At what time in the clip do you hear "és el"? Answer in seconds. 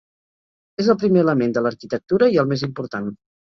0.83-0.97